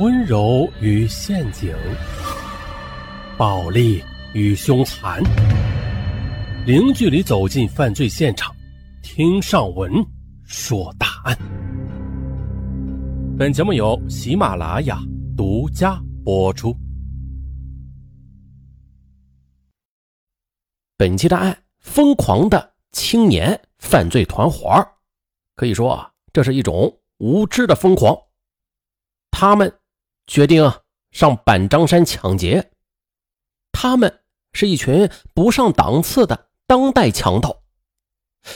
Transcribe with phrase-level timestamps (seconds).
[0.00, 1.72] 温柔与陷阱，
[3.38, 4.02] 暴力
[4.32, 5.22] 与凶残，
[6.66, 8.52] 零距离走进犯罪现场，
[9.04, 10.04] 听上文
[10.42, 11.38] 说大案。
[13.38, 14.98] 本节目由喜马拉雅
[15.36, 16.76] 独家播出。
[20.96, 24.84] 本期的案：疯狂的青年犯罪团伙，
[25.54, 28.12] 可以说啊，这是一种无知的疯狂。
[29.30, 29.72] 他们。
[30.26, 30.72] 决定
[31.10, 32.70] 上板张山抢劫，
[33.72, 34.20] 他们
[34.52, 37.62] 是一群不上档次的当代强盗，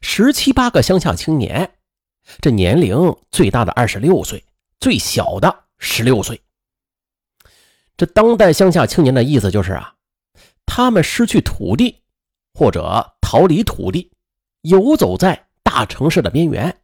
[0.00, 1.78] 十七八个乡下青年，
[2.40, 4.44] 这年龄最大的二十六岁，
[4.80, 6.40] 最小的十六岁。
[7.96, 9.94] 这当代乡下青年的意思就是啊，
[10.64, 12.02] 他们失去土地
[12.54, 14.10] 或者逃离土地，
[14.62, 16.80] 游走在大城市的边缘，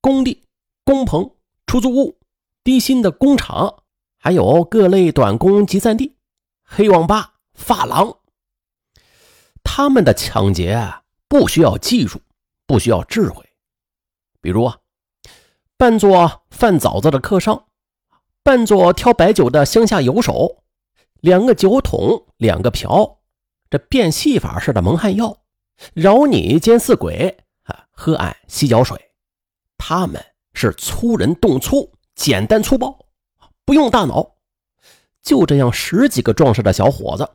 [0.00, 0.42] 工地、
[0.82, 1.30] 工棚、
[1.66, 2.18] 出租屋、
[2.64, 3.83] 低薪的工厂。
[4.24, 6.16] 还有各类短工集散地、
[6.62, 8.20] 黑网吧、发廊，
[9.62, 10.94] 他们的抢劫
[11.28, 12.22] 不需要技术，
[12.66, 13.44] 不需要智慧。
[14.40, 14.78] 比如啊，
[15.76, 17.66] 扮作贩枣子的客商，
[18.42, 20.62] 扮作挑白酒的乡下游手，
[21.20, 23.18] 两个酒桶，两个瓢，
[23.68, 25.36] 这变戏法似的蒙汗药，
[25.92, 28.98] 饶你奸似鬼啊，喝俺洗脚水。
[29.76, 33.03] 他们是粗人动粗，简单粗暴。
[33.64, 34.36] 不用大脑，
[35.22, 37.28] 就这样十几个壮实的小伙子，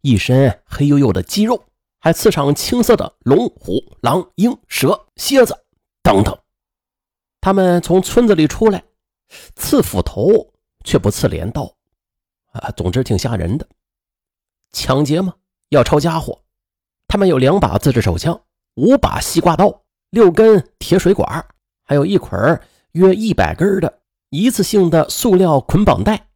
[0.00, 1.64] 一身黑黝黝的肌肉，
[2.00, 5.54] 还刺上青色的龙、虎、狼、鹰、蛇、蝎子
[6.02, 6.36] 等等。
[7.40, 8.82] 他们从村子里出来，
[9.54, 10.52] 刺斧头
[10.84, 11.74] 却不刺镰刀，
[12.52, 13.68] 啊，总之挺吓人的。
[14.72, 15.34] 抢劫嘛，
[15.68, 16.42] 要抄家伙。
[17.06, 18.40] 他们有两把自制手枪，
[18.74, 21.46] 五把西瓜刀，六根铁水管，
[21.84, 22.60] 还有一捆
[22.92, 24.00] 约一百根的。
[24.28, 26.28] 一次性的塑料捆绑带，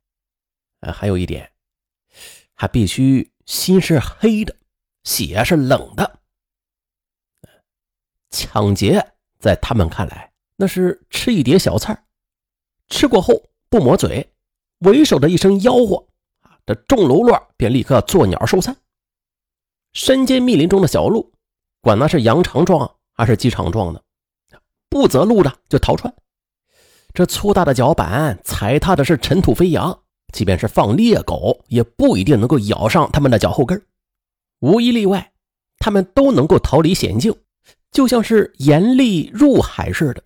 [0.81, 1.53] 呃，还有一点，
[2.55, 4.57] 还必须心是黑的，
[5.05, 6.21] 血是冷的。
[8.31, 12.05] 抢劫在他们看来，那是吃一碟小菜，
[12.89, 14.33] 吃过后不抹嘴，
[14.79, 16.06] 为首的一声吆喝，
[16.43, 18.77] 啊，这众喽啰便立刻作鸟兽散。
[19.93, 21.33] 山间密林中的小路，
[21.81, 24.05] 管那是羊肠状还是鸡肠状的，
[24.89, 26.15] 不择路的就逃窜。
[27.12, 30.00] 这粗大的脚板踩踏的是尘土飞扬，
[30.32, 33.82] 即便是放猎狗，也不一定能够咬上他们的脚后跟。
[34.60, 35.32] 无一例外，
[35.78, 37.34] 他们都能够逃离险境，
[37.91, 40.22] 就像是严厉入海似的，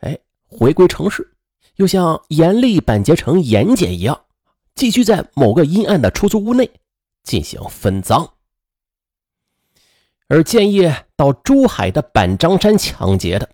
[0.00, 1.34] 哎，回归城市，
[1.76, 4.20] 又像严厉板结成盐碱一样，
[4.74, 6.70] 继续在某个阴暗的出租屋内
[7.22, 8.28] 进行分赃。
[10.28, 13.48] 而建议到珠海的板张山抢劫的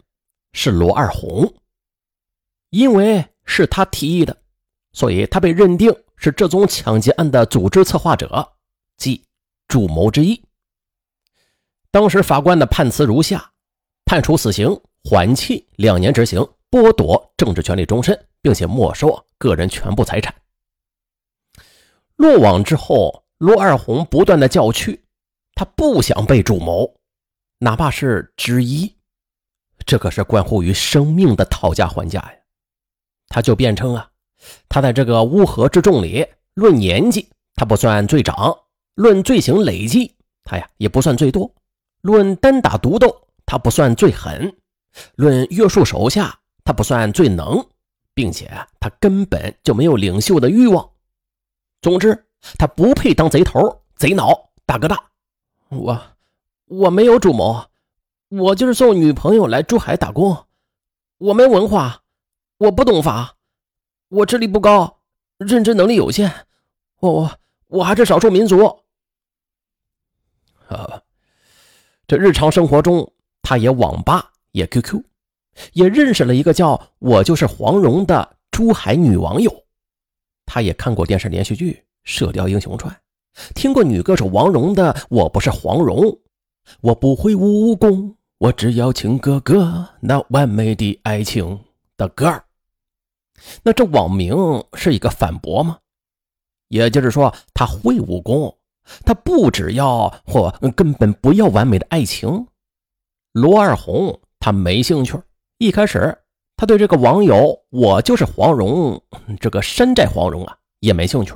[0.52, 1.54] 是罗二红。
[2.72, 4.34] 因为是他提议的，
[4.92, 8.50] 所以他被认定是这宗抢劫案的组织策划者，
[8.96, 9.22] 即
[9.68, 10.42] 主谋之一。
[11.90, 13.52] 当时法官的判词如下：
[14.06, 14.74] 判处死刑，
[15.04, 16.40] 缓期两年执行，
[16.70, 20.34] 剥夺政治权利终身，并且没收个人全部财产。
[22.16, 25.04] 落网之后，罗二红不断的叫屈，
[25.54, 26.90] 他不想被主谋，
[27.58, 28.96] 哪怕是之一，
[29.84, 32.38] 这可是关乎于生命的讨价还价呀。
[33.32, 34.10] 他就辩称啊，
[34.68, 38.54] 他在这个乌合之众里，论年纪他不算最长，
[38.94, 41.50] 论罪行累计他呀也不算最多，
[42.02, 44.54] 论单打独斗他不算最狠，
[45.14, 47.66] 论约束手下他不算最能，
[48.12, 50.90] 并且他根本就没有领袖的欲望。
[51.80, 52.26] 总之，
[52.58, 55.02] 他不配当贼头、贼脑、大哥大。
[55.70, 55.98] 我
[56.66, 57.64] 我没有主谋，
[58.28, 60.36] 我就是送女朋友来珠海打工，
[61.16, 62.01] 我没文化。
[62.58, 63.36] 我不懂法，
[64.08, 65.00] 我智力不高，
[65.38, 66.30] 认知能力有限，
[67.00, 68.64] 我我我还是少数民族。
[70.68, 71.02] 啊，
[72.06, 75.02] 这日常生活中，他也网吧，也 QQ，
[75.72, 79.64] 也认识了一个叫我就是黄蓉的珠海女网友。
[80.46, 81.72] 他也看过电视连续剧
[82.04, 82.94] 《射雕英雄传》，
[83.54, 85.96] 听过女歌手王蓉的《我不是黄蓉》，
[86.80, 91.58] 我不会武功，我只要情哥哥那完美的爱情
[92.02, 92.44] 的歌儿。
[93.62, 94.34] 那这网名
[94.74, 95.78] 是一个反驳吗？
[96.68, 98.58] 也就是说，他会武功，
[99.04, 102.46] 他不只要或根本不要完美的爱情。
[103.32, 105.20] 罗二红他没兴趣。
[105.58, 106.18] 一开始，
[106.56, 109.00] 他对这个网友“我就是黄蓉”
[109.38, 111.34] 这个山寨黄蓉啊也没兴趣，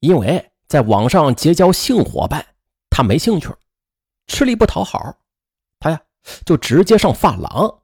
[0.00, 2.44] 因为在网上结交性伙伴，
[2.90, 3.48] 他没兴趣，
[4.26, 5.16] 吃力不讨好，
[5.80, 6.00] 他呀
[6.44, 7.82] 就直接上发廊，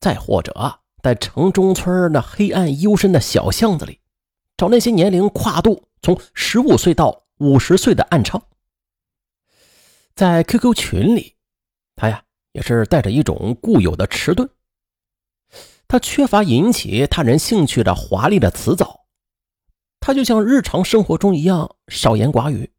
[0.00, 0.80] 再或者。
[1.06, 4.00] 在城中村那黑暗幽深的小巷子里，
[4.56, 8.42] 找那些年龄跨度从十五岁到五十岁的暗娼。
[10.16, 11.36] 在 QQ 群里，
[11.94, 14.50] 他呀也是带着一种固有的迟钝，
[15.86, 19.02] 他缺乏引起他人兴趣的华丽的辞藻，
[20.00, 22.72] 他就像日常生活中一样少言寡语，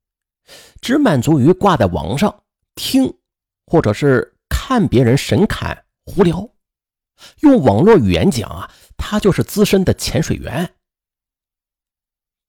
[0.81, 2.43] 只满足于挂在网上
[2.75, 3.19] 听，
[3.65, 6.49] 或者是看别人神侃胡聊。
[7.41, 10.73] 用网络语言讲啊，他就是资深的潜水员。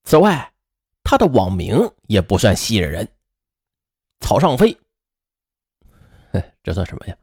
[0.04, 0.52] 此外，
[1.02, 3.08] 他的网名也不算吸引人。
[4.20, 4.76] 草上飞，
[6.62, 7.16] 这算什么呀？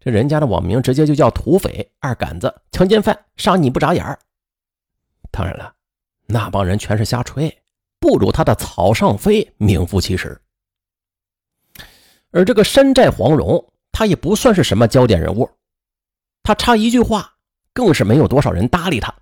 [0.00, 4.18] 这人家的网名直接就叫土匪、二杆子、强奸犯、杀你不眨眼。
[5.30, 5.74] 当然了，
[6.26, 7.62] 那帮人全是瞎吹，
[7.98, 10.40] 不如他的草上飞名副其实。
[12.30, 15.50] 而这个山寨黄蓉，他也不算是什么焦点人物，
[16.42, 17.36] 他插一句话，
[17.72, 19.14] 更是没有多少人搭理他。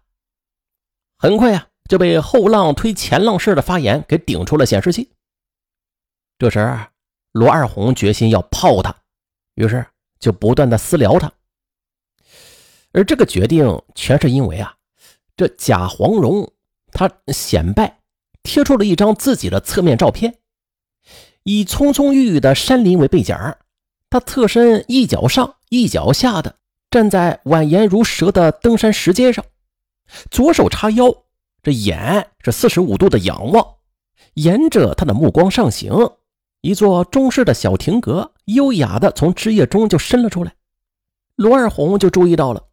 [1.19, 5.11] 很快呀，就被后浪推前浪式的发言给顶出了显示器。
[6.39, 6.87] 这时，
[7.33, 8.95] 罗二红决心要泡他，
[9.55, 9.87] 于是
[10.19, 11.33] 就不断的私聊他。
[12.93, 14.77] 而这个决定全是因为啊，
[15.37, 16.53] 这贾黄蓉
[16.93, 18.01] 他显摆
[18.43, 20.39] 贴出了一张自己的侧面照片，
[21.43, 23.37] 以葱葱郁郁的山林为背景，
[24.09, 26.59] 他侧身一脚上一脚下的
[26.91, 29.45] 站在蜿蜒如蛇的登山石阶上，
[30.31, 31.13] 左手叉腰，
[31.63, 33.77] 这眼是四十五度的仰望，
[34.35, 35.93] 沿着他的目光上行。
[36.63, 40.55] 一座中式的小亭阁，优雅的从枝叶中就伸了出来。
[41.37, 42.69] 罗二红就注意到了，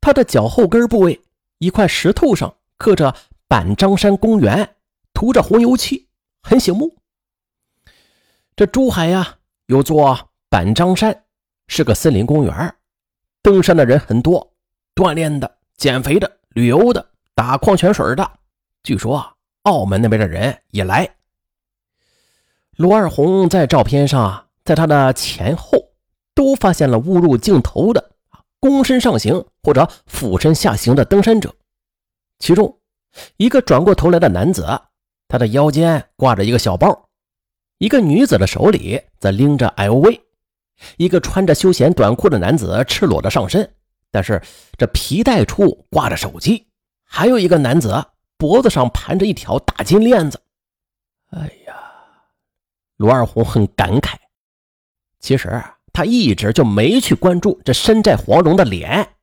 [0.00, 1.22] 他的脚后跟部位
[1.58, 3.14] 一块石头上刻着
[3.48, 4.76] “板张山公园”，
[5.14, 6.08] 涂着红油漆，
[6.42, 6.96] 很醒目。
[8.56, 11.24] 这珠海呀，有座板张山，
[11.68, 12.74] 是个森林公园，
[13.46, 14.52] 登山的人很多，
[14.96, 18.28] 锻炼的、减肥的、旅游的、打矿泉水的，
[18.82, 19.24] 据说
[19.62, 21.08] 澳门那边的人也来。
[22.72, 25.78] 罗二红在照片上，在他的前后
[26.34, 28.10] 都发现了误入镜头的
[28.60, 31.54] 躬身上行或者俯身下行的登山者。
[32.40, 32.80] 其中
[33.36, 34.66] 一个转过头来的男子，
[35.28, 36.90] 他的腰间挂着一个小包；
[37.78, 40.20] 一个女子的手里则拎着 LV；
[40.96, 43.74] 一个穿着休闲短裤的男子赤裸着上身，
[44.10, 44.42] 但是
[44.76, 46.66] 这皮带处挂着手机；
[47.04, 48.04] 还有一个男子
[48.36, 50.40] 脖子上盘着一条大金链子。
[51.30, 51.74] 哎呀！
[52.96, 54.14] 罗二红很感慨，
[55.18, 55.62] 其实
[55.92, 59.16] 他一直就没去关注这山寨黄蓉的脸，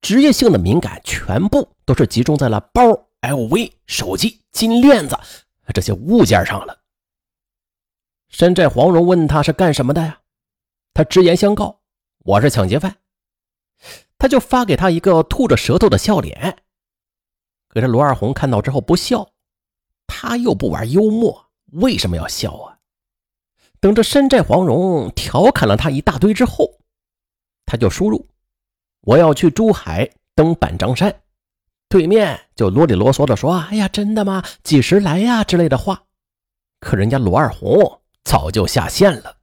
[0.00, 2.82] 职业性的敏感全部都是集中在了包、
[3.20, 5.16] LV、手机、金链子
[5.72, 6.76] 这些物件上了。
[8.28, 10.18] 山寨黄蓉问他是干什么的呀？
[10.98, 11.78] 他直言相告
[12.26, 12.96] ：“我是抢劫犯。”
[14.18, 16.58] 他就发给他一个吐着舌头的笑脸。
[17.68, 19.30] 可是罗二红看到之后不笑，
[20.08, 22.78] 他又不玩幽默，为什么要笑啊？
[23.78, 26.80] 等着山寨黄蓉调侃了他一大堆之后，
[27.64, 28.26] 他就输入
[29.02, 31.22] ：“我要去珠海登板张山。”
[31.88, 34.42] 对面就啰里啰嗦的说：“哎呀，真的吗？
[34.64, 36.06] 几时来呀？”之类的话。
[36.80, 39.37] 可人家罗二红早就下线了。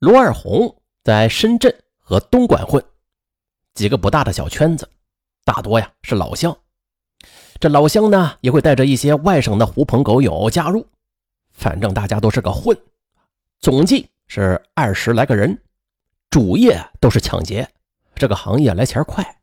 [0.00, 2.82] 罗二红在深圳和东莞混，
[3.74, 4.88] 几个不大的小圈子，
[5.44, 6.56] 大多呀是老乡。
[7.58, 10.86] 这老乡呢也会带着一些外省的狐朋狗友加入。
[11.52, 12.74] 反正大家都是个混，
[13.58, 15.62] 总计是二十来个人，
[16.30, 17.68] 主业都是抢劫。
[18.14, 19.42] 这个行业来钱快。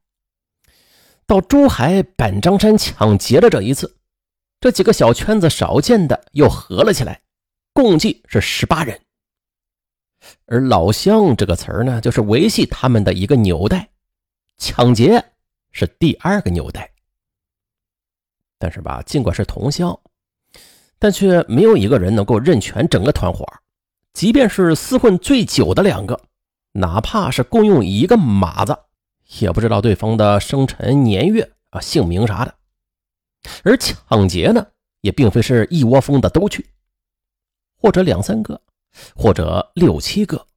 [1.28, 3.96] 到珠海板张山抢劫的这一次，
[4.60, 7.22] 这几个小圈子少见的又合了起来，
[7.74, 9.00] 共计是十八人。
[10.46, 13.90] 而“老乡”这个词儿呢，就是维系他们的一个纽带，
[14.58, 15.24] 抢劫
[15.72, 16.92] 是第二个纽带。
[18.58, 20.00] 但是吧，尽管是同乡。
[21.00, 23.46] 但却没有一个人能够认全整个团伙，
[24.14, 26.20] 即便是厮混最久的两个，
[26.72, 28.76] 哪怕是共用一个马子，
[29.40, 32.56] 也不知道对方的生辰年月啊、姓名啥的。
[33.64, 34.66] 而抢劫呢，
[35.02, 36.68] 也并非是一窝蜂的都去，
[37.80, 38.60] 或者两三个，
[39.16, 40.48] 或者六七个，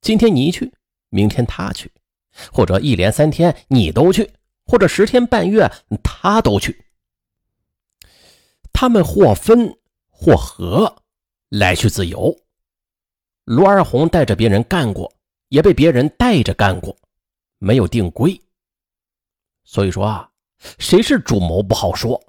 [0.00, 0.72] 今天你去，
[1.08, 1.92] 明天他去，
[2.52, 4.30] 或者一连三天你都去，
[4.64, 5.70] 或者十天半月
[6.02, 6.84] 他都去。
[8.72, 11.02] 他们或分或合，
[11.48, 12.36] 来去自由。
[13.44, 15.12] 罗二红带着别人干过，
[15.48, 16.96] 也被别人带着干过，
[17.58, 18.40] 没有定规。
[19.64, 20.30] 所以说啊，
[20.78, 22.22] 谁是主谋不好说。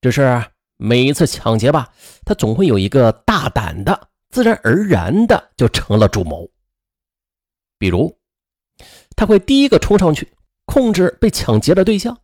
[0.00, 0.44] 只是
[0.76, 1.92] 每一次抢劫吧，
[2.24, 6.46] 他总会有一个大胆的，自然而然的就成了主谋。
[7.78, 8.18] 比如，
[9.16, 10.30] 他会第一个冲上去
[10.66, 12.20] 控制被抢劫的对象。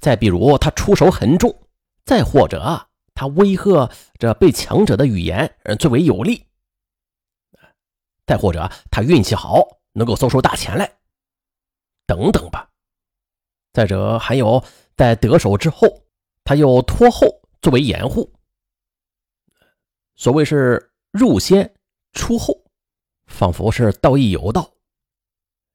[0.00, 1.66] 再比如他出手很重，
[2.04, 6.44] 再或者他威吓这被抢者的语言最为有力，
[8.26, 9.62] 再或者他运气好，
[9.92, 10.98] 能够搜出大钱来，
[12.06, 12.70] 等等吧。
[13.72, 14.62] 再者还有
[14.94, 15.88] 在得手之后，
[16.44, 17.26] 他又拖后
[17.62, 18.30] 作为掩护。
[20.16, 21.72] 所谓是入先
[22.12, 22.64] 出后，
[23.28, 24.74] 仿佛是道义有道。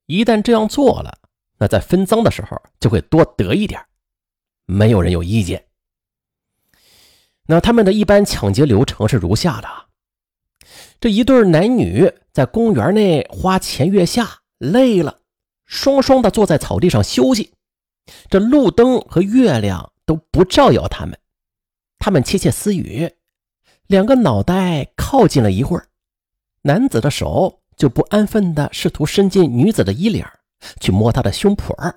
[0.06, 1.18] 一旦这样做了，
[1.58, 3.82] 那在分赃的时候就会多得一点，
[4.66, 5.66] 没有人有意见。
[7.46, 9.70] 那他们的一般抢劫流程是如下的：
[11.00, 15.22] 这一对男女在公园内花前月下，累了，
[15.66, 17.54] 双双的坐在草地上休息。
[18.30, 21.18] 这路灯和月亮都不照耀他们，
[21.98, 23.10] 他们窃窃私语。
[23.90, 25.88] 两个脑袋靠近了一会儿，
[26.62, 30.24] 男子的手就不安分地试图伸进女子的衣领，
[30.80, 31.96] 去摸她的胸脯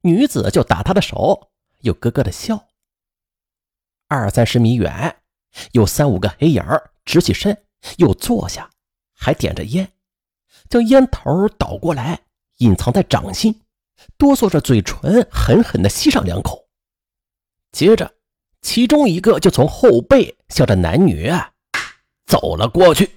[0.00, 1.50] 女子就打他的手，
[1.80, 2.68] 又咯咯的笑。
[4.08, 5.14] 二三十米远，
[5.72, 6.64] 有三五个黑影
[7.04, 7.66] 直起身，
[7.98, 8.70] 又坐下，
[9.12, 9.92] 还点着烟，
[10.70, 12.18] 将烟头倒过来，
[12.60, 13.60] 隐藏在掌心，
[14.16, 16.70] 哆嗦着嘴唇，狠狠地吸上两口，
[17.72, 18.10] 接着。
[18.62, 21.30] 其中一个就从后背向着男女
[22.26, 23.10] 走了过去。